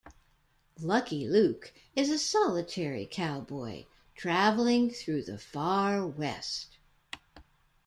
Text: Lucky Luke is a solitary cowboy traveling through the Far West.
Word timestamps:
Lucky 0.81 1.27
Luke 1.27 1.71
is 1.95 2.09
a 2.09 2.17
solitary 2.17 3.05
cowboy 3.11 3.85
traveling 4.15 4.89
through 4.89 5.21
the 5.21 5.37
Far 5.37 6.07
West. 6.07 6.79